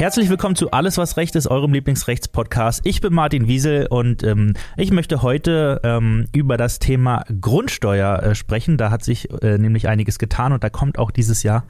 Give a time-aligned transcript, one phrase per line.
[0.00, 2.80] Herzlich willkommen zu Alles, was Recht ist, eurem Lieblingsrechtspodcast.
[2.84, 8.34] Ich bin Martin Wiesel und ähm, ich möchte heute ähm, über das Thema Grundsteuer äh,
[8.34, 8.78] sprechen.
[8.78, 11.66] Da hat sich äh, nämlich einiges getan und da kommt auch dieses Jahr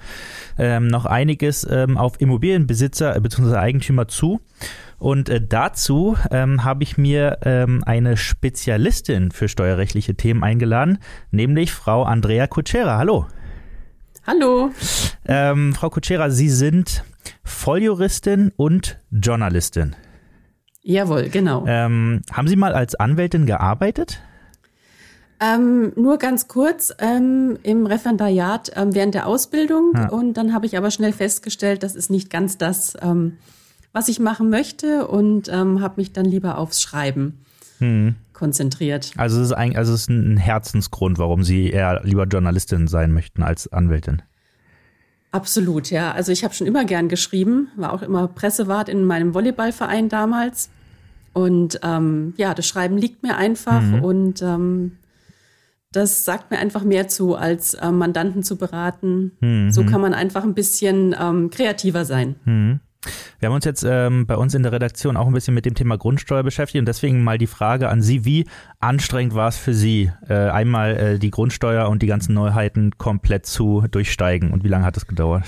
[0.58, 3.56] ähm, noch einiges ähm, auf Immobilienbesitzer äh, bzw.
[3.56, 4.40] Eigentümer zu.
[5.00, 10.98] Und äh, dazu ähm, habe ich mir ähm, eine Spezialistin für steuerrechtliche Themen eingeladen,
[11.32, 12.96] nämlich Frau Andrea Kutschera.
[12.96, 13.26] Hallo.
[14.24, 14.70] Hallo.
[15.26, 17.02] Ähm, Frau Kutschera, Sie sind
[17.44, 19.96] Volljuristin und Journalistin.
[20.82, 21.64] Jawohl, genau.
[21.66, 24.20] Ähm, haben Sie mal als Anwältin gearbeitet?
[25.42, 30.08] Ähm, nur ganz kurz ähm, im Referendariat ähm, während der Ausbildung ja.
[30.10, 33.38] und dann habe ich aber schnell festgestellt, das ist nicht ganz das, ähm,
[33.92, 37.40] was ich machen möchte und ähm, habe mich dann lieber aufs Schreiben
[37.78, 38.16] hm.
[38.34, 39.12] konzentriert.
[39.16, 43.10] Also es ist ein, also es ist ein Herzensgrund, warum Sie eher lieber Journalistin sein
[43.10, 44.20] möchten als Anwältin.
[45.32, 46.12] Absolut, ja.
[46.12, 50.70] Also ich habe schon immer gern geschrieben, war auch immer Pressewart in meinem Volleyballverein damals.
[51.32, 54.02] Und ähm, ja, das Schreiben liegt mir einfach mhm.
[54.02, 54.96] und ähm,
[55.92, 59.32] das sagt mir einfach mehr zu, als ähm, Mandanten zu beraten.
[59.40, 59.70] Mhm.
[59.70, 62.36] So kann man einfach ein bisschen ähm, kreativer sein.
[62.44, 62.80] Mhm.
[63.38, 65.74] Wir haben uns jetzt ähm, bei uns in der Redaktion auch ein bisschen mit dem
[65.74, 68.46] Thema Grundsteuer beschäftigt und deswegen mal die Frage an Sie, wie
[68.78, 73.46] anstrengend war es für Sie, äh, einmal äh, die Grundsteuer und die ganzen Neuheiten komplett
[73.46, 75.44] zu durchsteigen und wie lange hat es gedauert?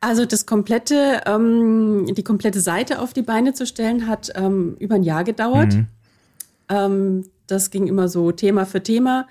[0.00, 4.96] Also das komplette, ähm, die komplette Seite auf die Beine zu stellen, hat ähm, über
[4.96, 5.74] ein Jahr gedauert.
[5.74, 7.24] Mhm.
[7.52, 9.28] Das ging immer so Thema für Thema,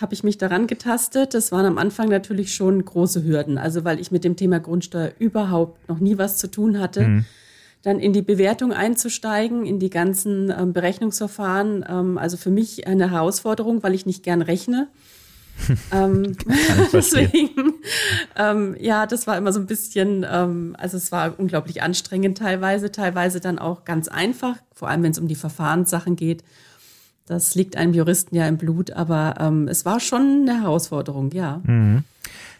[0.00, 1.34] habe ich mich daran getastet.
[1.34, 5.10] Das waren am Anfang natürlich schon große Hürden, also weil ich mit dem Thema Grundsteuer
[5.18, 7.00] überhaupt noch nie was zu tun hatte.
[7.02, 7.24] Mhm.
[7.82, 11.84] Dann in die Bewertung einzusteigen, in die ganzen ähm, Berechnungsverfahren.
[11.88, 14.86] Ähm, also für mich eine Herausforderung, weil ich nicht gern rechne.
[15.92, 16.36] ähm,
[16.92, 17.50] deswegen,
[18.36, 22.92] ähm, ja, das war immer so ein bisschen, ähm, also es war unglaublich anstrengend teilweise,
[22.92, 26.44] teilweise dann auch ganz einfach, vor allem wenn es um die Verfahrenssachen geht.
[27.28, 31.60] Das liegt einem Juristen ja im Blut, aber ähm, es war schon eine Herausforderung, ja.
[31.64, 32.04] Mhm.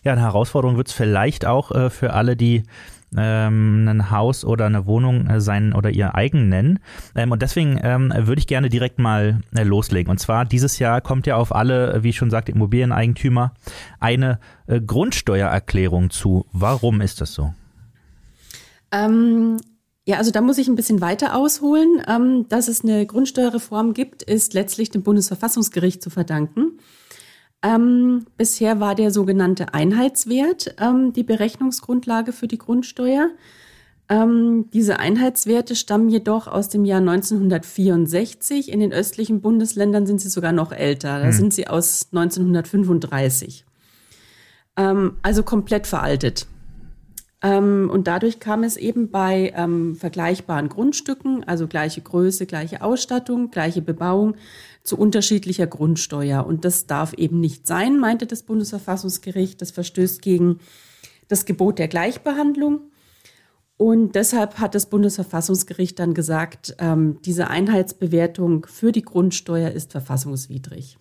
[0.05, 2.65] Ja, eine Herausforderung wird es vielleicht auch äh, für alle, die
[3.17, 6.81] ähm, ein Haus oder eine Wohnung äh, sein oder ihr eigen nennen.
[7.15, 10.11] Ähm, und deswegen ähm, würde ich gerne direkt mal äh, loslegen.
[10.11, 13.55] Und zwar dieses Jahr kommt ja auf alle, wie ich schon sagte, Immobilieneigentümer
[13.99, 16.47] eine äh, Grundsteuererklärung zu.
[16.53, 17.55] Warum ist das so?
[18.93, 19.59] Ähm,
[20.09, 22.03] ja, also da muss ich ein bisschen weiter ausholen.
[22.09, 26.79] Ähm, dass es eine Grundsteuerreform gibt, ist letztlich dem Bundesverfassungsgericht zu verdanken.
[27.63, 33.29] Ähm, bisher war der sogenannte Einheitswert ähm, die Berechnungsgrundlage für die Grundsteuer.
[34.11, 38.73] Diese Einheitswerte stammen jedoch aus dem Jahr 1964.
[38.73, 41.19] In den östlichen Bundesländern sind sie sogar noch älter.
[41.19, 41.33] Da hm.
[41.33, 43.67] sind sie aus 1935.
[44.79, 46.47] Ähm, also komplett veraltet.
[47.41, 53.50] Ähm, und dadurch kam es eben bei ähm, vergleichbaren Grundstücken, also gleiche Größe, gleiche Ausstattung,
[53.50, 54.34] gleiche Bebauung,
[54.82, 56.47] zu unterschiedlicher Grundsteuer.
[56.47, 59.62] Und das darf eben nicht sein, meinte das Bundesverfassungsgericht.
[59.62, 60.59] Das verstößt gegen
[61.28, 62.81] das Gebot der Gleichbehandlung.
[63.76, 70.99] Und deshalb hat das Bundesverfassungsgericht dann gesagt, ähm, diese Einheitsbewertung für die Grundsteuer ist verfassungswidrig.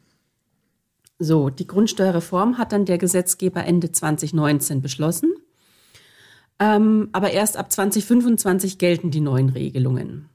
[1.17, 5.33] So, die Grundsteuerreform hat dann der Gesetzgeber Ende 2019 beschlossen.
[6.59, 10.29] Ähm, aber erst ab 2025 gelten die neuen Regelungen.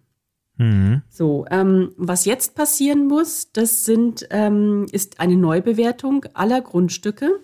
[0.56, 1.02] Mhm.
[1.08, 7.40] So, ähm, was jetzt passieren muss, das sind, ähm, ist eine Neubewertung aller Grundstücke.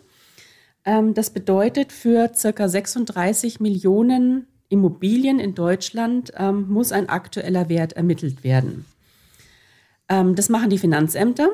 [0.84, 7.94] Ähm, das bedeutet, für circa 36 Millionen Immobilien in Deutschland ähm, muss ein aktueller Wert
[7.94, 8.84] ermittelt werden.
[10.08, 11.48] Ähm, das machen die Finanzämter.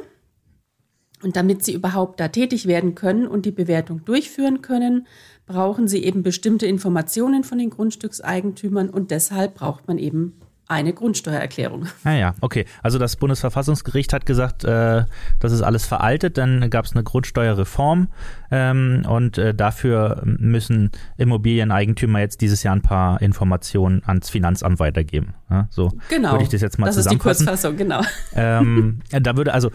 [1.25, 5.07] Und damit sie überhaupt da tätig werden können und die Bewertung durchführen können,
[5.47, 10.35] brauchen sie eben bestimmte Informationen von den Grundstückseigentümern und deshalb braucht man eben
[10.67, 11.87] eine Grundsteuererklärung.
[12.05, 12.65] Ah ja, okay.
[12.83, 15.05] Also das Bundesverfassungsgericht hat gesagt, äh,
[15.41, 16.39] das ist alles veraltet.
[16.39, 18.09] Dann gab es eine Grundsteuerreform
[18.51, 25.35] ähm, und äh, dafür müssen Immobilieneigentümer jetzt dieses Jahr ein paar Informationen ans Finanzamt weitergeben.
[25.51, 26.33] Ja, so genau.
[26.33, 27.47] würde ich das jetzt mal das zusammenfassen.
[27.47, 28.01] Das ist die Kurzfassung, genau.
[28.35, 29.71] Ähm, da würde also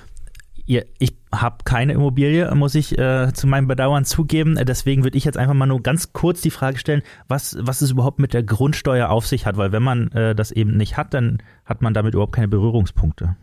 [0.99, 4.55] ich habe keine Immobilie, muss ich äh, zu meinem Bedauern zugeben.
[4.63, 7.91] Deswegen würde ich jetzt einfach mal nur ganz kurz die Frage stellen, was, was es
[7.91, 9.57] überhaupt mit der Grundsteuer auf sich hat.
[9.57, 13.35] Weil wenn man äh, das eben nicht hat, dann hat man damit überhaupt keine Berührungspunkte.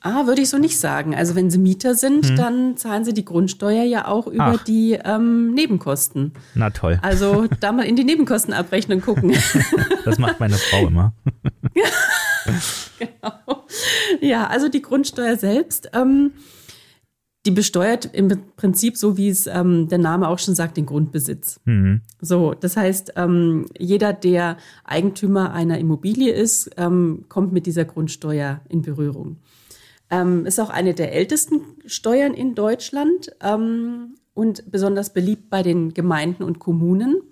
[0.00, 1.14] Ah, würde ich so nicht sagen.
[1.14, 2.36] Also wenn Sie Mieter sind, hm.
[2.36, 4.64] dann zahlen Sie die Grundsteuer ja auch über Ach.
[4.64, 6.34] die ähm, Nebenkosten.
[6.54, 7.00] Na toll.
[7.02, 9.34] Also da mal in die Nebenkostenabrechnung gucken.
[10.04, 11.14] das macht meine Frau immer.
[12.98, 13.57] genau.
[14.20, 16.32] Ja, also die Grundsteuer selbst, ähm,
[17.46, 21.60] die besteuert im Prinzip, so wie es ähm, der Name auch schon sagt, den Grundbesitz.
[21.64, 22.02] Mhm.
[22.20, 28.60] So, das heißt, ähm, jeder, der Eigentümer einer Immobilie ist, ähm, kommt mit dieser Grundsteuer
[28.68, 29.38] in Berührung.
[30.10, 35.94] Ähm, ist auch eine der ältesten Steuern in Deutschland ähm, und besonders beliebt bei den
[35.94, 37.22] Gemeinden und Kommunen,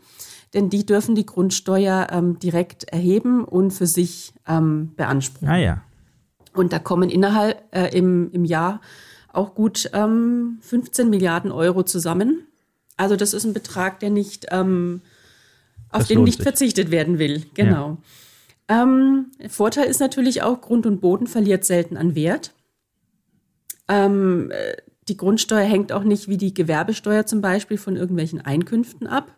[0.54, 5.48] denn die dürfen die Grundsteuer ähm, direkt erheben und für sich beanspruchen.
[5.48, 5.82] Ah ja.
[6.56, 8.80] Und da kommen innerhalb äh, im, im Jahr
[9.32, 12.46] auch gut ähm, 15 Milliarden Euro zusammen.
[12.96, 15.02] Also das ist ein Betrag, der nicht ähm,
[15.90, 16.44] auf das den nicht sich.
[16.44, 17.44] verzichtet werden will.
[17.54, 17.98] Genau.
[18.68, 18.82] Ja.
[18.82, 22.52] Ähm, Vorteil ist natürlich auch, Grund und Boden verliert selten an Wert.
[23.88, 24.50] Ähm,
[25.08, 29.36] die Grundsteuer hängt auch nicht wie die Gewerbesteuer zum Beispiel von irgendwelchen Einkünften ab.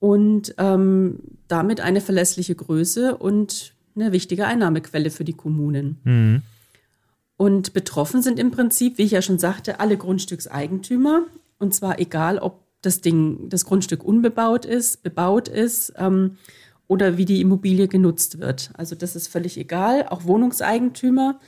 [0.00, 6.00] Und ähm, damit eine verlässliche Größe und eine wichtige Einnahmequelle für die Kommunen.
[6.04, 6.42] Mhm.
[7.36, 11.22] Und betroffen sind im Prinzip, wie ich ja schon sagte, alle Grundstückseigentümer.
[11.58, 16.36] Und zwar egal, ob das Ding, das Grundstück unbebaut ist, bebaut ist ähm,
[16.86, 18.70] oder wie die Immobilie genutzt wird.
[18.74, 20.06] Also das ist völlig egal.
[20.08, 21.40] Auch Wohnungseigentümer.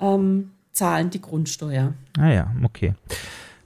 [0.00, 1.94] Ähm, zahlen die Grundsteuer.
[2.16, 2.94] Ah ja, okay.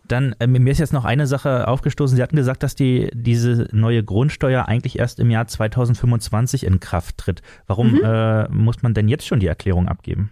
[0.09, 2.17] Dann, äh, mir ist jetzt noch eine Sache aufgestoßen.
[2.17, 7.19] Sie hatten gesagt, dass die, diese neue Grundsteuer eigentlich erst im Jahr 2025 in Kraft
[7.19, 7.43] tritt.
[7.67, 8.01] Warum mhm.
[8.05, 10.31] äh, muss man denn jetzt schon die Erklärung abgeben?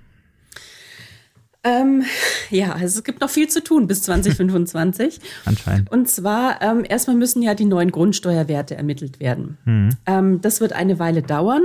[1.62, 2.04] Ähm,
[2.48, 5.20] ja, also es gibt noch viel zu tun bis 2025.
[5.44, 5.90] Anscheinend.
[5.90, 9.58] Und zwar, ähm, erstmal müssen ja die neuen Grundsteuerwerte ermittelt werden.
[9.64, 9.90] Mhm.
[10.06, 11.62] Ähm, das wird eine Weile dauern.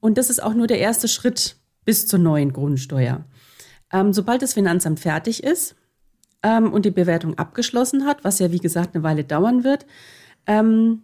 [0.00, 3.24] Und das ist auch nur der erste Schritt bis zur neuen Grundsteuer.
[3.92, 5.74] Ähm, sobald das Finanzamt fertig ist
[6.42, 9.86] ähm, und die Bewertung abgeschlossen hat, was ja wie gesagt eine Weile dauern wird,
[10.46, 11.02] ähm,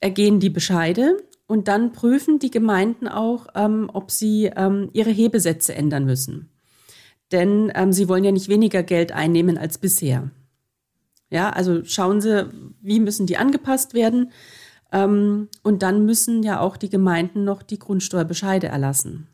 [0.00, 1.16] ergehen die Bescheide
[1.46, 6.48] und dann prüfen die Gemeinden auch, ähm, ob sie ähm, ihre Hebesätze ändern müssen.
[7.30, 10.30] Denn ähm, sie wollen ja nicht weniger Geld einnehmen als bisher.
[11.30, 12.46] Ja, also schauen Sie,
[12.82, 14.30] wie müssen die angepasst werden?
[14.94, 19.26] und dann müssen ja auch die Gemeinden noch die Grundsteuerbescheide erlassen.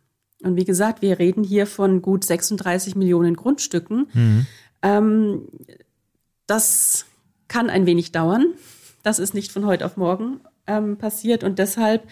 [0.42, 4.06] Und wie gesagt, wir reden hier von gut 36 Millionen Grundstücken.
[4.12, 4.46] Mhm.
[4.82, 5.48] Ähm,
[6.46, 7.06] das
[7.48, 8.54] kann ein wenig dauern.
[9.02, 12.06] Das ist nicht von heute auf morgen ähm, passiert und deshalb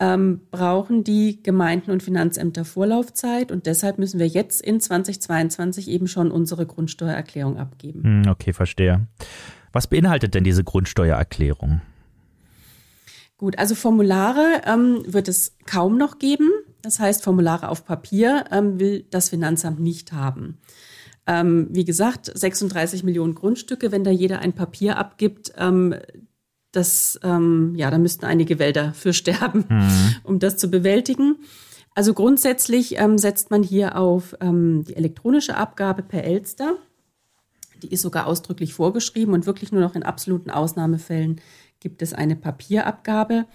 [0.00, 6.08] ähm, brauchen die Gemeinden und Finanzämter Vorlaufzeit und deshalb müssen wir jetzt in 2022 eben
[6.08, 8.02] schon unsere Grundsteuererklärung abgeben.
[8.02, 9.06] Hm, okay, verstehe.
[9.72, 11.80] Was beinhaltet denn diese Grundsteuererklärung?
[13.36, 16.50] Gut, also Formulare ähm, wird es kaum noch geben.
[16.82, 20.58] Das heißt, Formulare auf Papier ähm, will das Finanzamt nicht haben.
[21.26, 25.94] Ähm, wie gesagt, 36 Millionen Grundstücke, wenn da jeder ein Papier abgibt, ähm,
[26.72, 30.16] das, ähm, ja, da müssten einige Wälder für sterben, mhm.
[30.22, 31.36] um das zu bewältigen.
[31.94, 36.74] Also grundsätzlich ähm, setzt man hier auf ähm, die elektronische Abgabe per Elster.
[37.82, 41.40] Die ist sogar ausdrücklich vorgeschrieben und wirklich nur noch in absoluten Ausnahmefällen
[41.80, 43.46] gibt es eine Papierabgabe.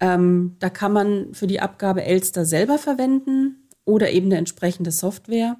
[0.00, 5.56] Ähm, da kann man für die Abgabe Elster selber verwenden oder eben eine entsprechende Software.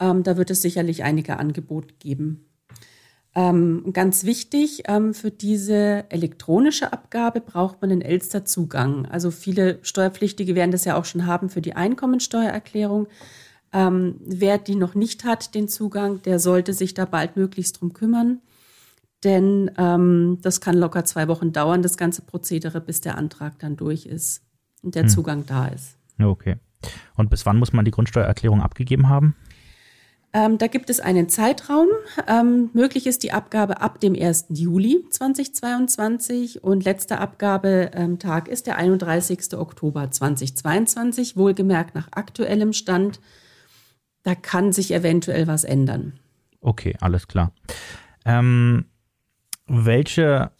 [0.00, 2.46] Ähm, da wird es sicherlich einige Angebote geben.
[3.34, 9.06] Ähm, ganz wichtig, ähm, für diese elektronische Abgabe braucht man einen Elster-Zugang.
[9.06, 13.06] Also viele Steuerpflichtige werden das ja auch schon haben für die Einkommensteuererklärung.
[13.72, 18.40] Ähm, wer die noch nicht hat, den Zugang, der sollte sich da baldmöglichst drum kümmern
[19.24, 23.76] denn ähm, das kann locker zwei Wochen dauern, das ganze Prozedere, bis der Antrag dann
[23.76, 24.42] durch ist
[24.82, 25.08] und der hm.
[25.10, 25.96] Zugang da ist.
[26.18, 26.56] Okay.
[27.16, 29.36] Und bis wann muss man die Grundsteuererklärung abgegeben haben?
[30.32, 31.88] Ähm, da gibt es einen Zeitraum.
[32.28, 34.46] Ähm, möglich ist die Abgabe ab dem 1.
[34.50, 39.54] Juli 2022 und letzter Abgabetag ist der 31.
[39.54, 43.20] Oktober 2022, wohlgemerkt nach aktuellem Stand.
[44.22, 46.20] Da kann sich eventuell was ändern.
[46.60, 47.52] Okay, alles klar.
[48.24, 48.84] Ähm,
[49.66, 50.52] welche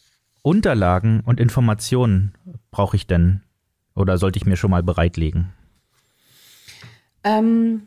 [0.42, 2.34] Unterlagen und Informationen
[2.72, 3.42] brauche ich denn
[3.94, 5.52] oder sollte ich mir schon mal bereitlegen?
[7.22, 7.86] Ähm,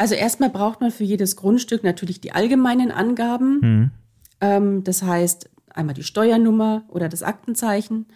[0.00, 3.60] also erstmal braucht man für jedes Grundstück natürlich die allgemeinen Angaben.
[3.60, 3.90] Hm.
[4.40, 8.06] Ähm, das heißt einmal die Steuernummer oder das Aktenzeichen,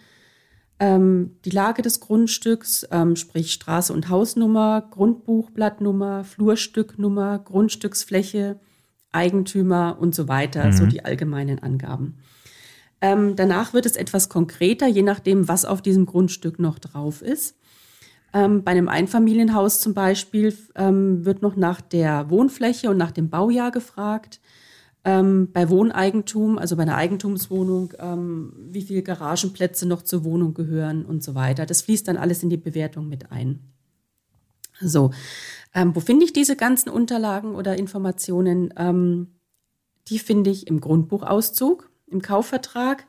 [0.79, 8.59] ähm, die Lage des Grundstücks, ähm, sprich Straße und Hausnummer, Grundbuchblattnummer, Flurstücknummer, Grundstücksfläche,
[9.11, 10.73] Eigentümer und so weiter, mhm.
[10.73, 12.17] so die allgemeinen Angaben.
[12.99, 17.55] Ähm, danach wird es etwas konkreter, je nachdem, was auf diesem Grundstück noch drauf ist.
[18.33, 23.29] Ähm, bei einem Einfamilienhaus zum Beispiel ähm, wird noch nach der Wohnfläche und nach dem
[23.29, 24.39] Baujahr gefragt.
[25.03, 31.05] Ähm, bei Wohneigentum, also bei einer Eigentumswohnung, ähm, wie viele Garagenplätze noch zur Wohnung gehören
[31.05, 31.65] und so weiter.
[31.65, 33.59] Das fließt dann alles in die Bewertung mit ein.
[34.81, 35.11] So,
[35.73, 38.73] ähm, wo finde ich diese ganzen Unterlagen oder Informationen?
[38.77, 39.27] Ähm,
[40.07, 43.05] die finde ich im Grundbuchauszug, im Kaufvertrag.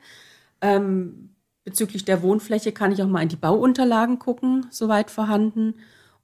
[0.61, 1.35] Ähm,
[1.67, 5.73] bezüglich der Wohnfläche kann ich auch mal in die Bauunterlagen gucken, soweit vorhanden.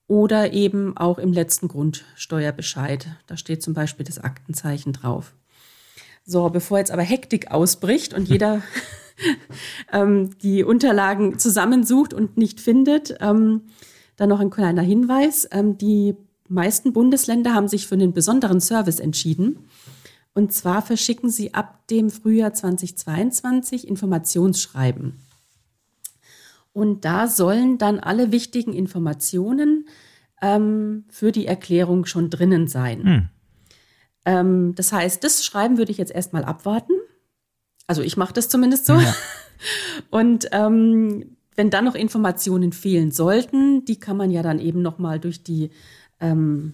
[0.07, 3.07] Oder eben auch im letzten Grundsteuerbescheid.
[3.27, 5.33] Da steht zum Beispiel das Aktenzeichen drauf.
[6.23, 8.62] So, bevor jetzt aber Hektik ausbricht und jeder
[9.91, 13.63] ähm, die Unterlagen zusammensucht und nicht findet, ähm,
[14.15, 15.45] dann noch ein kleiner Hinweis.
[15.51, 16.15] Ähm, die
[16.47, 19.59] meisten Bundesländer haben sich für einen besonderen Service entschieden.
[20.33, 25.19] Und zwar verschicken sie ab dem Frühjahr 2022 Informationsschreiben.
[26.73, 29.87] Und da sollen dann alle wichtigen Informationen
[30.41, 33.03] ähm, für die Erklärung schon drinnen sein.
[33.03, 33.29] Hm.
[34.25, 36.93] Ähm, das heißt, das Schreiben würde ich jetzt erstmal abwarten.
[37.87, 38.93] Also ich mache das zumindest so.
[38.93, 39.13] Ja.
[40.09, 45.19] Und ähm, wenn dann noch Informationen fehlen sollten, die kann man ja dann eben nochmal
[45.19, 45.69] durch die
[46.19, 46.73] ähm,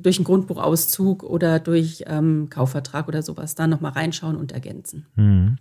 [0.00, 5.06] durch einen Grundbuchauszug oder durch ähm, Kaufvertrag oder sowas da nochmal reinschauen und ergänzen.
[5.16, 5.58] Mhm.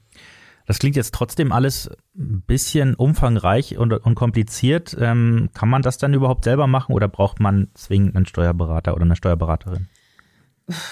[0.68, 4.96] Das klingt jetzt trotzdem alles ein bisschen umfangreich und, und kompliziert.
[5.00, 9.04] Ähm, kann man das dann überhaupt selber machen oder braucht man zwingend einen Steuerberater oder
[9.04, 9.88] eine Steuerberaterin?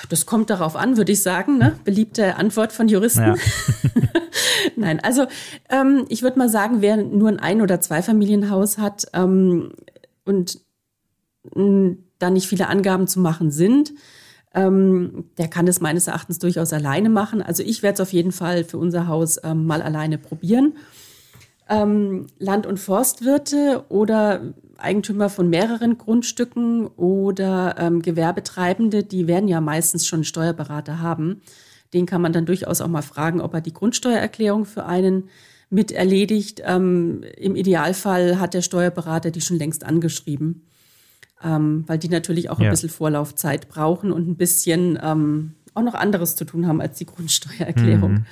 [0.07, 1.57] Das kommt darauf an, würde ich sagen.
[1.57, 1.77] Ne?
[1.83, 3.21] Beliebte Antwort von Juristen.
[3.21, 3.35] Ja.
[4.77, 5.27] Nein, also
[5.69, 9.73] ähm, ich würde mal sagen, wer nur ein Ein- oder Zweifamilienhaus hat ähm,
[10.23, 10.59] und
[11.53, 13.93] da nicht viele Angaben zu machen sind,
[14.55, 17.41] ähm, der kann es meines Erachtens durchaus alleine machen.
[17.41, 20.77] Also ich werde es auf jeden Fall für unser Haus ähm, mal alleine probieren.
[21.67, 29.59] Ähm, Land- und Forstwirte oder Eigentümer von mehreren Grundstücken oder ähm, Gewerbetreibende, die werden ja
[29.61, 31.41] meistens schon einen Steuerberater haben.
[31.93, 35.29] Den kann man dann durchaus auch mal fragen, ob er die Grundsteuererklärung für einen
[35.69, 36.61] mit erledigt.
[36.65, 40.65] Ähm, Im Idealfall hat der Steuerberater die schon längst angeschrieben
[41.45, 45.93] ähm, weil die natürlich auch ein bisschen Vorlaufzeit brauchen und ein bisschen ähm, auch noch
[45.93, 48.11] anderes zu tun haben als die Grundsteuererklärung.
[48.11, 48.25] Mhm.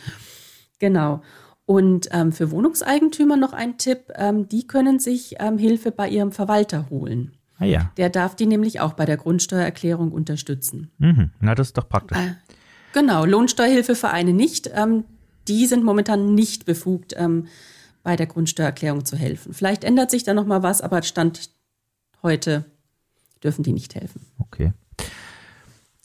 [0.79, 1.21] Genau.
[1.65, 6.31] Und ähm, für Wohnungseigentümer noch ein Tipp, ähm, die können sich ähm, Hilfe bei ihrem
[6.31, 7.31] Verwalter holen.
[7.59, 7.91] Ah, ja.
[7.95, 10.91] Der darf die nämlich auch bei der Grundsteuererklärung unterstützen.
[10.97, 11.29] Mhm.
[11.39, 12.17] Na, das ist doch praktisch.
[12.17, 12.33] Äh,
[12.91, 14.71] genau, Lohnsteuerhilfevereine nicht.
[14.73, 15.05] Ähm,
[15.47, 17.13] die sind momentan nicht befugt,
[18.01, 19.53] bei der Grundsteuererklärung zu helfen.
[19.53, 21.49] Vielleicht ändert sich da noch mal was, aber Stand
[22.21, 22.63] heute
[23.43, 24.25] dürfen die nicht helfen.
[24.39, 24.73] Okay.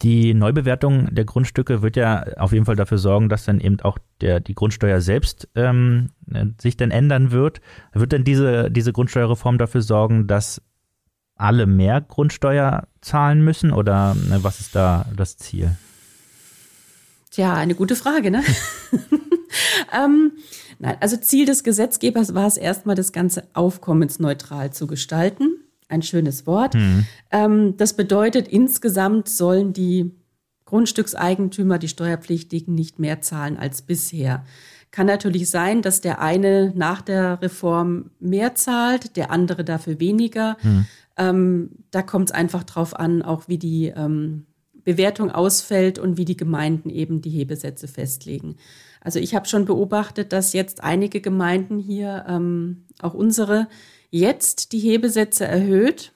[0.02, 3.99] Die Neubewertung der Grundstücke wird ja auf jeden Fall dafür sorgen, dass dann eben auch
[4.21, 6.11] der, die Grundsteuer selbst ähm,
[6.61, 7.61] sich dann ändern wird.
[7.92, 10.62] Wird denn diese, diese Grundsteuerreform dafür sorgen, dass
[11.35, 15.76] alle mehr Grundsteuer zahlen müssen oder ne, was ist da das Ziel?
[17.30, 18.42] Tja, eine gute Frage, ne?
[19.92, 20.33] ähm,
[20.78, 25.57] nein, also Ziel des Gesetzgebers war es erstmal, das Ganze aufkommensneutral zu gestalten
[25.88, 26.75] ein schönes Wort.
[26.75, 27.07] Mhm.
[27.30, 30.12] Ähm, das bedeutet, insgesamt sollen die
[30.66, 34.45] Grundstückseigentümer, die Steuerpflichtigen, nicht mehr zahlen als bisher.
[34.90, 40.57] Kann natürlich sein, dass der eine nach der Reform mehr zahlt, der andere dafür weniger.
[40.62, 40.87] Mhm.
[41.16, 44.47] Ähm, da kommt es einfach drauf an, auch wie die ähm,
[44.85, 48.57] Bewertung ausfällt und wie die Gemeinden eben die Hebesätze festlegen.
[49.00, 53.68] Also ich habe schon beobachtet, dass jetzt einige Gemeinden hier, ähm, auch unsere,
[54.10, 56.12] jetzt die Hebesätze erhöht,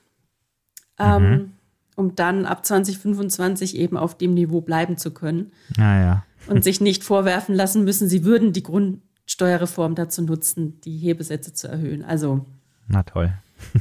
[0.99, 1.51] ähm, mhm.
[1.95, 5.51] um dann ab 2025 eben auf dem Niveau bleiben zu können.
[5.77, 6.25] Ah, ja.
[6.47, 11.67] und sich nicht vorwerfen lassen müssen, sie würden die Grundsteuerreform dazu nutzen, die Hebesätze zu
[11.67, 12.03] erhöhen.
[12.03, 12.45] Also.
[12.87, 13.33] Na toll.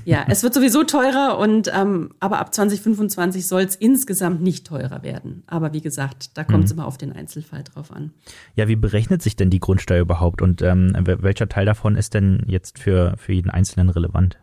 [0.05, 5.03] Ja, es wird sowieso teurer und ähm, aber ab 2025 soll es insgesamt nicht teurer
[5.03, 5.43] werden.
[5.47, 6.79] Aber wie gesagt, da kommt es mhm.
[6.79, 8.13] immer auf den Einzelfall drauf an.
[8.57, 12.43] Ja, wie berechnet sich denn die Grundsteuer überhaupt und ähm, welcher Teil davon ist denn
[12.47, 14.39] jetzt für, für jeden Einzelnen relevant?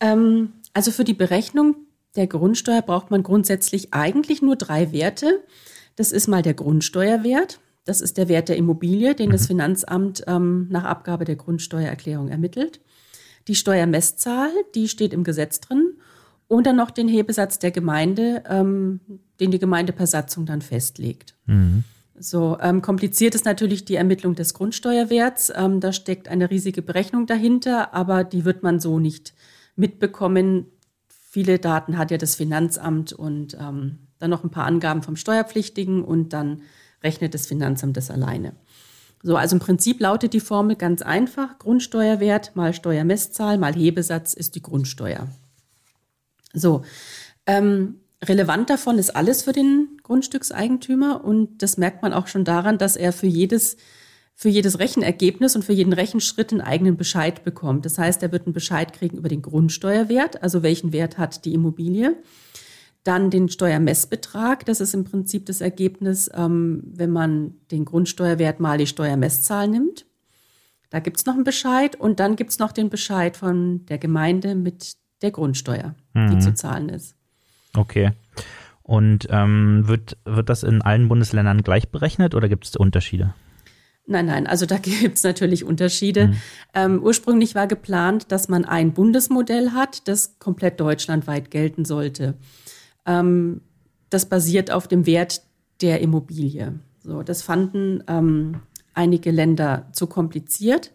[0.00, 1.76] Ähm, also für die Berechnung
[2.16, 5.42] der Grundsteuer braucht man grundsätzlich eigentlich nur drei Werte.
[5.96, 7.60] Das ist mal der Grundsteuerwert.
[7.84, 9.32] Das ist der Wert der Immobilie, den mhm.
[9.32, 12.80] das Finanzamt ähm, nach Abgabe der Grundsteuererklärung ermittelt
[13.48, 15.94] die Steuermesszahl, die steht im Gesetz drin,
[16.48, 19.00] und dann noch den Hebesatz der Gemeinde, ähm,
[19.40, 21.34] den die Gemeinde per Satzung dann festlegt.
[21.46, 21.84] Mhm.
[22.18, 25.50] So ähm, kompliziert ist natürlich die Ermittlung des Grundsteuerwerts.
[25.56, 29.32] Ähm, da steckt eine riesige Berechnung dahinter, aber die wird man so nicht
[29.76, 30.66] mitbekommen.
[31.08, 36.04] Viele Daten hat ja das Finanzamt und ähm, dann noch ein paar Angaben vom Steuerpflichtigen
[36.04, 36.60] und dann
[37.02, 38.54] rechnet das Finanzamt das alleine.
[39.22, 41.58] So, also im Prinzip lautet die Formel ganz einfach.
[41.58, 45.28] Grundsteuerwert mal Steuermesszahl mal Hebesatz ist die Grundsteuer.
[46.52, 46.82] So,
[47.46, 52.78] ähm, relevant davon ist alles für den Grundstückseigentümer und das merkt man auch schon daran,
[52.78, 53.76] dass er für jedes
[54.34, 57.84] für jedes Rechenergebnis und für jeden Rechenschritt einen eigenen Bescheid bekommt.
[57.84, 61.52] Das heißt, er wird einen Bescheid kriegen über den Grundsteuerwert, also welchen Wert hat die
[61.52, 62.16] Immobilie.
[63.04, 68.78] Dann den Steuermessbetrag, das ist im Prinzip das Ergebnis, ähm, wenn man den Grundsteuerwert mal
[68.78, 70.06] die Steuermesszahl nimmt.
[70.90, 74.96] Da gibt's noch einen Bescheid und dann gibt's noch den Bescheid von der Gemeinde mit
[75.22, 76.30] der Grundsteuer, mhm.
[76.30, 77.16] die zu zahlen ist.
[77.74, 78.10] Okay.
[78.82, 83.34] Und ähm, wird, wird das in allen Bundesländern gleich berechnet oder gibt es Unterschiede?
[84.06, 86.28] Nein, nein, also da gibt es natürlich Unterschiede.
[86.28, 86.36] Mhm.
[86.74, 92.34] Ähm, ursprünglich war geplant, dass man ein Bundesmodell hat, das komplett deutschlandweit gelten sollte.
[93.06, 93.60] Ähm,
[94.10, 95.42] das basiert auf dem Wert
[95.80, 96.78] der Immobilie.
[97.02, 98.60] So, das fanden ähm,
[98.94, 100.92] einige Länder zu kompliziert.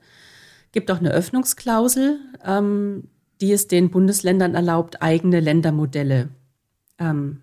[0.72, 3.10] Gibt auch eine Öffnungsklausel, ähm,
[3.42, 6.30] die es den Bundesländern erlaubt, eigene Ländermodelle
[7.00, 7.42] ähm,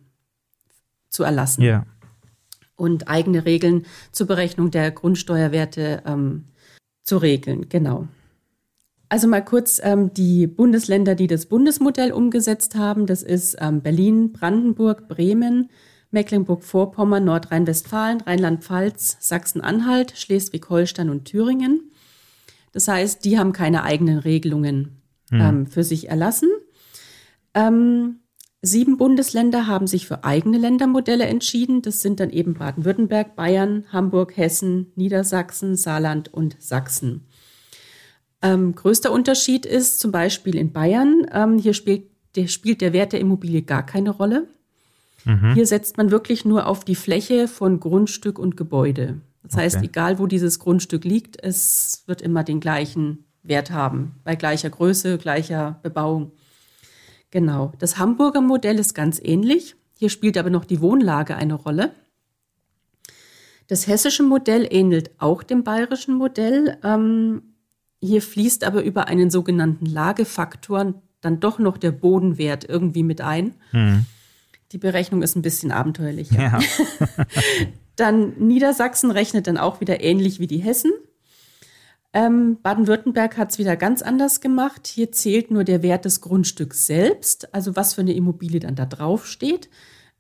[1.09, 1.63] zu erlassen.
[1.63, 1.87] Ja.
[2.77, 6.47] Und eigene Regeln zur Berechnung der Grundsteuerwerte ähm,
[7.03, 8.09] zu regeln, genau.
[9.15, 13.07] Also mal kurz ähm, die Bundesländer, die das Bundesmodell umgesetzt haben.
[13.07, 15.71] Das ist ähm, Berlin, Brandenburg, Bremen,
[16.11, 21.93] Mecklenburg-Vorpommern, Nordrhein-Westfalen, Rheinland-Pfalz, Sachsen-Anhalt, Schleswig-Holstein und Thüringen.
[22.73, 25.41] Das heißt, die haben keine eigenen Regelungen hm.
[25.41, 26.49] ähm, für sich erlassen.
[27.55, 28.17] Ähm,
[28.63, 31.83] sieben Bundesländer haben sich für eigene Ländermodelle entschieden.
[31.83, 37.29] Das sind dann eben Baden-Württemberg, Bayern, Hamburg, Hessen, Niedersachsen, Saarland und Sachsen.
[38.45, 43.15] Ähm, größter Unterschied ist zum Beispiel in Bayern, ähm, hier spielt der, spielt der Wert
[43.15, 44.47] der Immobilie gar keine Rolle.
[45.25, 45.55] Mhm.
[45.55, 49.23] Hier setzt man wirklich nur auf die Fläche von Grundstück und Gebäude.
[49.43, 49.63] Das okay.
[49.63, 54.69] heißt, egal wo dieses Grundstück liegt, es wird immer den gleichen Wert haben, bei gleicher
[54.69, 56.33] Größe, gleicher Bebauung.
[57.31, 57.73] Genau.
[57.79, 59.75] Das Hamburger Modell ist ganz ähnlich.
[59.99, 61.93] Hier spielt aber noch die Wohnlage eine Rolle.
[63.69, 66.77] Das hessische Modell ähnelt auch dem bayerischen Modell.
[66.85, 67.54] Ähm,
[68.05, 73.55] hier fließt aber über einen sogenannten Lagefaktor dann doch noch der Bodenwert irgendwie mit ein.
[73.73, 74.07] Mhm.
[74.73, 76.41] Die Berechnung ist ein bisschen abenteuerlicher.
[76.41, 76.59] Ja.
[77.97, 80.93] dann Niedersachsen rechnet dann auch wieder ähnlich wie die Hessen.
[82.13, 84.87] Ähm, Baden-Württemberg hat es wieder ganz anders gemacht.
[84.87, 88.87] Hier zählt nur der Wert des Grundstücks selbst, also was für eine Immobilie dann da
[88.87, 89.69] drauf steht,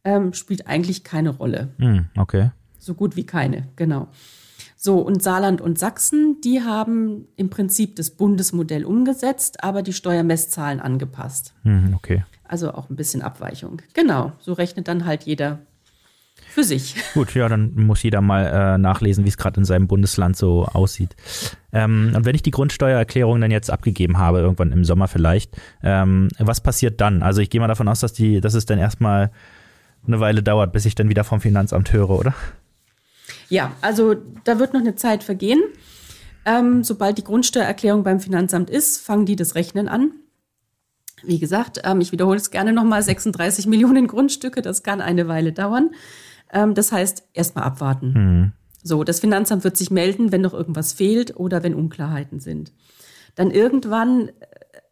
[0.02, 1.72] ähm, spielt eigentlich keine Rolle.
[1.78, 2.50] Mhm, okay.
[2.78, 4.08] So gut wie keine, genau.
[4.84, 10.78] So, und Saarland und Sachsen, die haben im Prinzip das Bundesmodell umgesetzt, aber die Steuermesszahlen
[10.78, 11.54] angepasst.
[11.62, 12.22] Mhm, okay.
[12.46, 13.80] Also auch ein bisschen Abweichung.
[13.94, 15.60] Genau, so rechnet dann halt jeder
[16.50, 16.96] für sich.
[17.14, 20.66] Gut, ja, dann muss jeder mal äh, nachlesen, wie es gerade in seinem Bundesland so
[20.66, 21.16] aussieht.
[21.72, 26.28] Ähm, und wenn ich die Grundsteuererklärung dann jetzt abgegeben habe, irgendwann im Sommer vielleicht, ähm,
[26.38, 27.22] was passiert dann?
[27.22, 29.30] Also ich gehe mal davon aus, dass die, dass es dann erstmal
[30.06, 32.34] eine Weile dauert, bis ich dann wieder vom Finanzamt höre, oder?
[33.54, 35.62] Ja, also da wird noch eine Zeit vergehen.
[36.44, 40.10] Ähm, sobald die Grundsteuererklärung beim Finanzamt ist, fangen die das Rechnen an.
[41.22, 45.52] Wie gesagt, ähm, ich wiederhole es gerne nochmal, 36 Millionen Grundstücke, das kann eine Weile
[45.52, 45.90] dauern.
[46.52, 48.12] Ähm, das heißt, erstmal abwarten.
[48.12, 48.52] Mhm.
[48.82, 52.72] So, das Finanzamt wird sich melden, wenn noch irgendwas fehlt oder wenn Unklarheiten sind.
[53.36, 54.32] Dann irgendwann äh,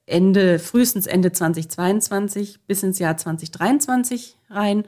[0.06, 4.84] Ende, frühestens Ende 2022 bis ins Jahr 2023 rein,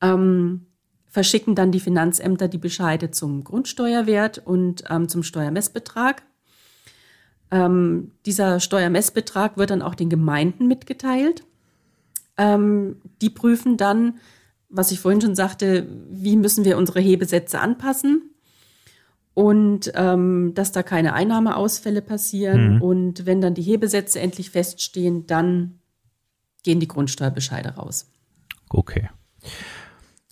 [0.00, 0.68] ähm,
[1.10, 6.22] verschicken dann die Finanzämter die Bescheide zum Grundsteuerwert und ähm, zum Steuermessbetrag.
[7.50, 11.44] Ähm, dieser Steuermessbetrag wird dann auch den Gemeinden mitgeteilt.
[12.38, 14.18] Ähm, die prüfen dann,
[14.68, 18.30] was ich vorhin schon sagte, wie müssen wir unsere Hebesätze anpassen
[19.34, 22.76] und ähm, dass da keine Einnahmeausfälle passieren.
[22.76, 22.82] Mhm.
[22.82, 25.80] Und wenn dann die Hebesätze endlich feststehen, dann
[26.62, 28.12] gehen die Grundsteuerbescheide raus.
[28.68, 29.08] Okay.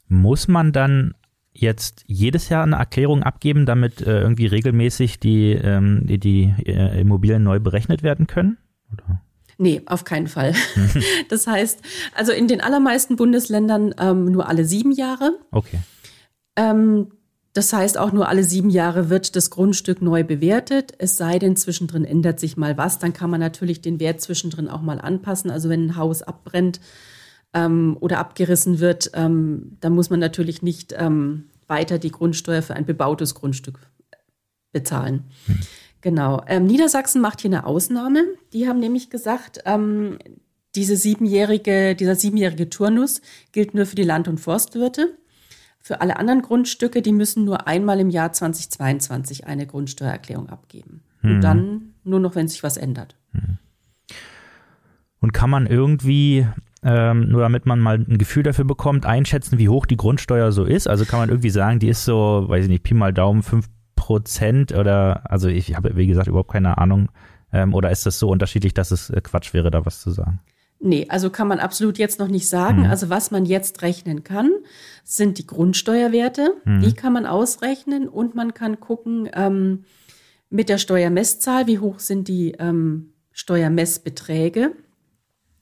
[0.08, 1.14] Muss man dann
[1.52, 7.00] jetzt jedes Jahr eine Erklärung abgeben, damit äh, irgendwie regelmäßig die, ähm, die, die äh,
[7.00, 8.58] Immobilien neu berechnet werden können?
[8.92, 9.22] Oder?
[9.58, 10.54] Nee, auf keinen Fall.
[11.28, 11.82] das heißt,
[12.14, 15.36] also in den allermeisten Bundesländern ähm, nur alle sieben Jahre.
[15.50, 15.80] Okay.
[16.54, 17.08] Ähm,
[17.54, 20.92] das heißt, auch nur alle sieben Jahre wird das Grundstück neu bewertet.
[20.98, 24.68] Es sei denn, zwischendrin ändert sich mal was, dann kann man natürlich den Wert zwischendrin
[24.68, 25.50] auch mal anpassen.
[25.50, 26.78] Also wenn ein Haus abbrennt,
[27.54, 32.74] ähm, oder abgerissen wird, ähm, dann muss man natürlich nicht ähm, weiter die Grundsteuer für
[32.74, 33.78] ein bebautes Grundstück
[34.72, 35.24] bezahlen.
[35.46, 35.58] Hm.
[36.00, 36.42] Genau.
[36.46, 38.24] Ähm, Niedersachsen macht hier eine Ausnahme.
[38.52, 40.18] Die haben nämlich gesagt, ähm,
[40.74, 43.20] diese siebenjährige, dieser siebenjährige Turnus
[43.52, 45.16] gilt nur für die Land- und Forstwirte.
[45.80, 51.02] Für alle anderen Grundstücke, die müssen nur einmal im Jahr 2022 eine Grundsteuererklärung abgeben.
[51.22, 51.30] Mhm.
[51.30, 53.16] Und dann nur noch, wenn sich was ändert.
[53.32, 53.58] Mhm.
[55.20, 56.46] Und kann man irgendwie,
[56.82, 60.64] ähm, nur damit man mal ein Gefühl dafür bekommt, einschätzen, wie hoch die Grundsteuer so
[60.64, 60.88] ist?
[60.88, 63.66] Also kann man irgendwie sagen, die ist so, weiß ich nicht, Pi mal Daumen, 5
[63.96, 67.10] Prozent oder, also ich habe, wie gesagt, überhaupt keine Ahnung.
[67.52, 70.40] Ähm, oder ist das so unterschiedlich, dass es äh, Quatsch wäre, da was zu sagen?
[70.80, 72.80] Nee, also kann man absolut jetzt noch nicht sagen.
[72.80, 72.90] Mhm.
[72.90, 74.50] Also was man jetzt rechnen kann,
[75.02, 76.52] sind die Grundsteuerwerte.
[76.64, 76.80] Mhm.
[76.80, 79.84] Die kann man ausrechnen und man kann gucken ähm,
[80.50, 84.72] mit der Steuermesszahl, wie hoch sind die ähm, Steuermessbeträge.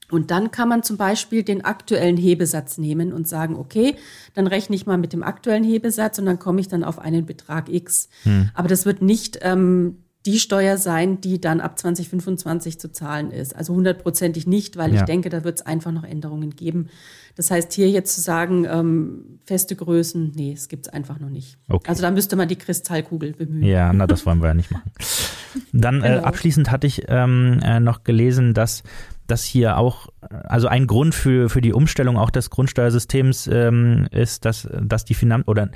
[0.09, 3.95] Und dann kann man zum Beispiel den aktuellen Hebesatz nehmen und sagen, okay,
[4.33, 7.25] dann rechne ich mal mit dem aktuellen Hebesatz und dann komme ich dann auf einen
[7.25, 8.07] Betrag X.
[8.23, 8.49] Hm.
[8.53, 13.55] Aber das wird nicht ähm, die Steuer sein, die dann ab 2025 zu zahlen ist.
[13.55, 14.99] Also hundertprozentig nicht, weil ja.
[14.99, 16.89] ich denke, da wird es einfach noch Änderungen geben.
[17.35, 21.29] Das heißt, hier jetzt zu sagen, ähm, feste Größen, nee, es gibt es einfach noch
[21.29, 21.57] nicht.
[21.69, 21.89] Okay.
[21.89, 23.63] Also da müsste man die Kristallkugel bemühen.
[23.63, 24.91] Ja, na, das wollen wir ja nicht machen.
[25.71, 26.21] Dann äh, genau.
[26.21, 28.83] äh, abschließend hatte ich ähm, äh, noch gelesen, dass
[29.27, 34.45] dass hier auch, also ein Grund für, für die Umstellung auch des Grundsteuersystems ähm, ist,
[34.45, 35.69] dass, dass die Finanz oder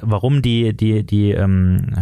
[0.00, 1.94] warum die, die, die, ähm,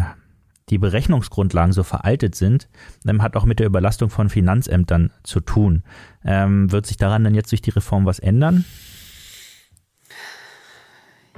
[0.70, 2.68] die Berechnungsgrundlagen so veraltet sind,
[3.06, 5.82] ähm, hat auch mit der Überlastung von Finanzämtern zu tun.
[6.24, 8.64] Ähm, wird sich daran denn jetzt durch die Reform was ändern?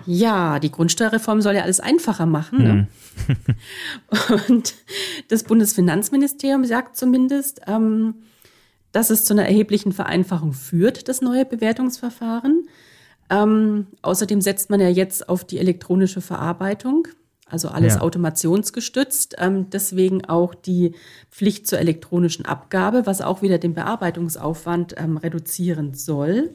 [0.07, 2.63] Ja, die Grundsteuerreform soll ja alles einfacher machen.
[2.63, 2.89] Ne?
[3.27, 4.49] Hm.
[4.49, 4.75] Und
[5.29, 8.15] das Bundesfinanzministerium sagt zumindest, ähm,
[8.93, 12.67] dass es zu einer erheblichen Vereinfachung führt, das neue Bewertungsverfahren.
[13.29, 17.07] Ähm, außerdem setzt man ja jetzt auf die elektronische Verarbeitung,
[17.51, 18.01] also alles ja.
[18.01, 19.37] automationsgestützt.
[19.39, 20.95] Ähm, deswegen auch die
[21.31, 26.55] Pflicht zur elektronischen Abgabe, was auch wieder den Bearbeitungsaufwand ähm, reduzieren soll.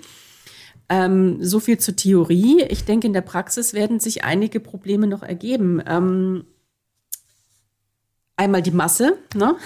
[0.88, 2.64] Ähm, so viel zur Theorie.
[2.70, 5.82] Ich denke, in der Praxis werden sich einige Probleme noch ergeben.
[5.86, 6.46] Ähm,
[8.36, 9.18] einmal die Masse.
[9.36, 9.56] Ne?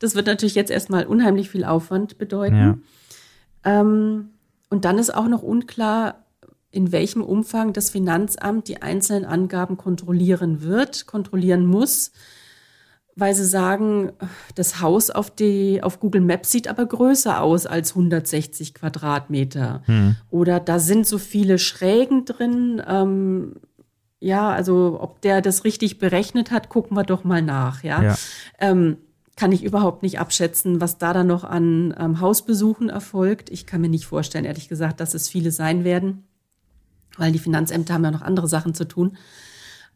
[0.00, 2.84] Das wird natürlich jetzt erstmal unheimlich viel Aufwand bedeuten.
[3.64, 3.80] Ja.
[3.80, 4.30] Ähm,
[4.70, 6.24] und dann ist auch noch unklar,
[6.70, 12.12] in welchem Umfang das Finanzamt die einzelnen Angaben kontrollieren wird, kontrollieren muss,
[13.16, 14.12] weil sie sagen,
[14.54, 19.82] das Haus auf, die, auf Google Maps sieht aber größer aus als 160 Quadratmeter.
[19.86, 20.16] Hm.
[20.30, 22.80] Oder da sind so viele Schrägen drin.
[22.86, 23.56] Ähm,
[24.20, 27.82] ja, also ob der das richtig berechnet hat, gucken wir doch mal nach.
[27.82, 28.02] Ja.
[28.02, 28.14] ja.
[28.60, 28.98] Ähm,
[29.34, 33.50] kann ich überhaupt nicht abschätzen, was da dann noch an ähm, Hausbesuchen erfolgt.
[33.50, 36.27] Ich kann mir nicht vorstellen, ehrlich gesagt, dass es viele sein werden,
[37.18, 39.16] weil die Finanzämter haben ja noch andere Sachen zu tun.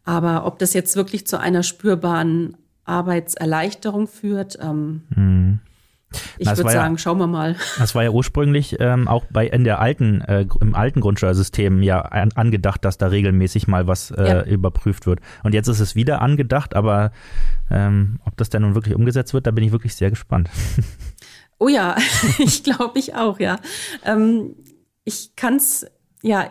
[0.05, 5.61] Aber ob das jetzt wirklich zu einer spürbaren Arbeitserleichterung führt, ähm, hm.
[6.39, 7.57] Ich würde sagen, ja, schauen wir mal.
[7.79, 12.01] Das war ja ursprünglich ähm, auch bei in der alten, äh, im alten Grundsteuersystem ja
[12.03, 14.43] an, angedacht, dass da regelmäßig mal was äh, ja.
[14.43, 15.21] überprüft wird.
[15.43, 17.13] Und jetzt ist es wieder angedacht, aber
[17.71, 20.51] ähm, ob das denn nun wirklich umgesetzt wird, da bin ich wirklich sehr gespannt.
[21.59, 21.97] Oh ja,
[22.39, 23.59] ich glaube ich auch, ja.
[24.05, 24.57] Ähm,
[25.05, 25.87] ich kann es,
[26.21, 26.51] ja,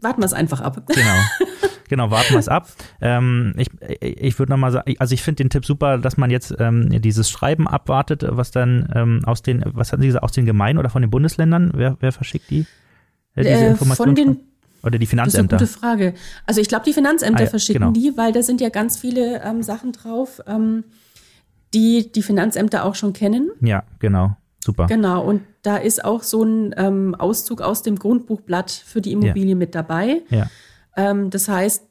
[0.00, 0.82] warten wir es einfach ab.
[0.86, 1.16] Genau.
[1.88, 2.68] Genau, warten wir es ab.
[3.00, 3.68] Ähm, ich
[4.00, 7.30] ich würde nochmal sagen, also ich finde den Tipp super, dass man jetzt ähm, dieses
[7.30, 10.90] Schreiben abwartet, was dann ähm, aus den, was hatten Sie gesagt, aus den Gemeinden oder
[10.90, 11.72] von den Bundesländern?
[11.74, 12.66] Wer, wer verschickt die?
[13.34, 14.16] Äh, diese äh, Informationen?
[14.16, 14.40] Von den
[14.82, 15.56] oder die Finanzämter?
[15.56, 16.20] Das ist eine gute Frage.
[16.46, 17.92] Also ich glaube, die Finanzämter ah, ja, verschicken genau.
[17.92, 20.84] die, weil da sind ja ganz viele ähm, Sachen drauf, ähm,
[21.74, 23.50] die die Finanzämter auch schon kennen.
[23.60, 24.36] Ja, genau.
[24.68, 24.86] Super.
[24.86, 29.50] Genau, und da ist auch so ein ähm, Auszug aus dem Grundbuchblatt für die Immobilie
[29.50, 29.56] ja.
[29.56, 30.20] mit dabei.
[30.28, 30.50] Ja.
[30.94, 31.84] Ähm, das heißt,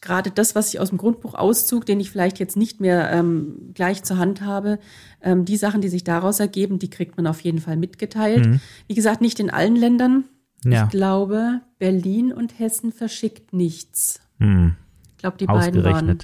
[0.00, 3.72] gerade das, was ich aus dem Grundbuch auszug, den ich vielleicht jetzt nicht mehr ähm,
[3.74, 4.78] gleich zur Hand habe,
[5.20, 8.46] ähm, die Sachen, die sich daraus ergeben, die kriegt man auf jeden Fall mitgeteilt.
[8.46, 8.60] Mhm.
[8.86, 10.24] Wie gesagt, nicht in allen Ländern.
[10.64, 10.84] Ja.
[10.84, 14.20] Ich glaube, Berlin und Hessen verschickt nichts.
[14.38, 14.76] Mhm.
[15.10, 16.18] Ich glaube, die beiden waren.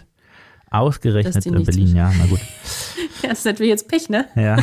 [0.70, 2.40] Ausgerechnet in Berlin, ja, na gut.
[3.28, 4.26] das ist natürlich jetzt Pech, ne?
[4.36, 4.56] Ja.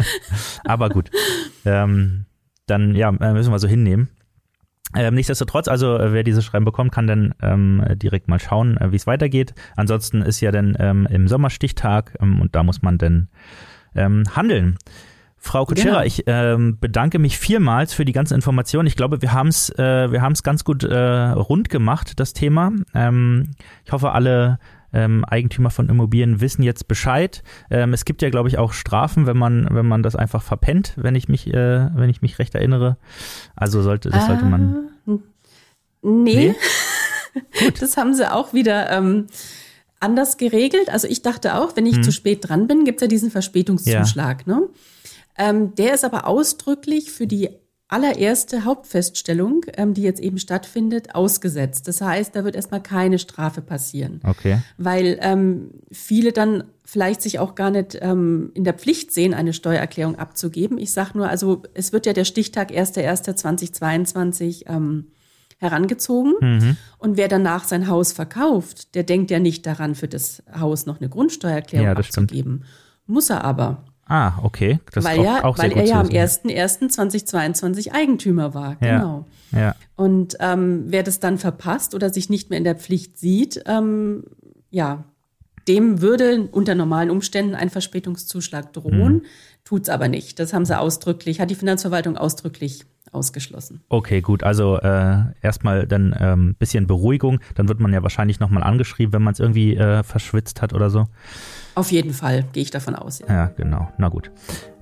[0.64, 1.10] Aber gut.
[1.64, 2.26] Ähm,
[2.66, 4.08] dann ja, äh, müssen wir so hinnehmen.
[4.94, 8.92] Ähm, nichtsdestotrotz, also äh, wer dieses Schreiben bekommt, kann dann ähm, direkt mal schauen, äh,
[8.92, 9.54] wie es weitergeht.
[9.76, 13.28] Ansonsten ist ja dann ähm, im Sommer Stichtag ähm, und da muss man dann
[13.94, 14.78] ähm, handeln.
[15.38, 16.06] Frau Kutschera, genau.
[16.06, 18.86] ich ähm, bedanke mich vielmals für die ganzen Informationen.
[18.88, 22.72] Ich glaube, wir haben es äh, wir haben's ganz gut äh, rund gemacht, das Thema.
[23.84, 24.58] Ich hoffe, alle
[24.92, 27.42] ähm, Eigentümer von Immobilien wissen jetzt Bescheid.
[27.70, 30.94] Ähm, es gibt ja, glaube ich, auch Strafen, wenn man, wenn man das einfach verpennt,
[30.96, 32.96] wenn ich mich, äh, wenn ich mich recht erinnere.
[33.54, 34.88] Also sollte, das sollte man.
[35.06, 35.10] Äh,
[36.02, 36.54] nee.
[37.32, 37.70] nee?
[37.80, 39.26] das haben sie auch wieder ähm,
[40.00, 40.88] anders geregelt.
[40.90, 42.02] Also ich dachte auch, wenn ich hm.
[42.02, 44.46] zu spät dran bin, gibt es ja diesen Verspätungszuschlag.
[44.46, 44.54] Ja.
[44.54, 44.68] Ne?
[45.38, 47.50] Ähm, der ist aber ausdrücklich für die
[47.88, 51.86] allererste Hauptfeststellung, ähm, die jetzt eben stattfindet, ausgesetzt.
[51.86, 54.20] Das heißt, da wird erstmal keine Strafe passieren.
[54.24, 54.58] Okay.
[54.76, 59.52] Weil ähm, viele dann vielleicht sich auch gar nicht ähm, in der Pflicht sehen, eine
[59.52, 60.78] Steuererklärung abzugeben.
[60.78, 65.06] Ich sage nur, also es wird ja der Stichtag 1.1.2022 ähm,
[65.58, 66.34] herangezogen.
[66.40, 66.76] Mhm.
[66.98, 71.00] Und wer danach sein Haus verkauft, der denkt ja nicht daran, für das Haus noch
[71.00, 72.64] eine Grundsteuererklärung ja, abzugeben.
[72.64, 73.06] Stimmt.
[73.06, 73.84] Muss er aber.
[74.08, 74.78] Ah, okay.
[74.92, 78.76] Das weil ja, auch weil er ja am 1.1.2022 Eigentümer war.
[78.76, 79.26] Genau.
[79.50, 79.58] Ja.
[79.58, 79.74] ja.
[79.96, 84.24] Und ähm, wer das dann verpasst oder sich nicht mehr in der Pflicht sieht, ähm,
[84.70, 85.04] ja,
[85.66, 89.22] dem würde unter normalen Umständen ein Verspätungszuschlag drohen, mhm.
[89.64, 90.38] tut's aber nicht.
[90.38, 92.84] Das haben sie ausdrücklich, hat die Finanzverwaltung ausdrücklich
[93.16, 93.80] ausgeschlossen.
[93.88, 94.42] Okay, gut.
[94.44, 97.40] Also äh, erstmal dann ein ähm, bisschen Beruhigung.
[97.54, 100.90] Dann wird man ja wahrscheinlich nochmal angeschrieben, wenn man es irgendwie äh, verschwitzt hat oder
[100.90, 101.06] so.
[101.74, 103.20] Auf jeden Fall, gehe ich davon aus.
[103.20, 103.88] Ja, ja genau.
[103.98, 104.30] Na gut.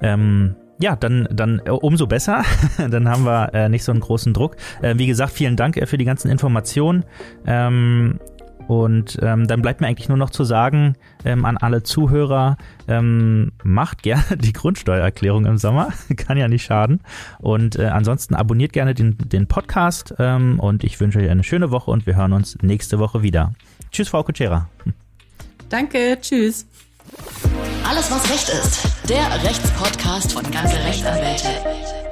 [0.00, 2.42] Ähm, ja, dann, dann äh, umso besser.
[2.90, 4.56] dann haben wir äh, nicht so einen großen Druck.
[4.82, 7.04] Äh, wie gesagt, vielen Dank äh, für die ganzen Informationen.
[7.46, 8.18] Ähm,
[8.66, 12.56] und ähm, dann bleibt mir eigentlich nur noch zu sagen ähm, an alle Zuhörer,
[12.88, 17.00] ähm, macht gerne die Grundsteuererklärung im Sommer, kann ja nicht schaden.
[17.40, 21.70] Und äh, ansonsten abonniert gerne den, den Podcast ähm, und ich wünsche euch eine schöne
[21.70, 23.54] Woche und wir hören uns nächste Woche wieder.
[23.92, 24.68] Tschüss, Frau Kutschera.
[25.68, 26.66] Danke, tschüss.
[27.88, 29.08] Alles, was Recht ist.
[29.08, 32.03] Der Rechtspodcast von ganze Rechtsanwälte.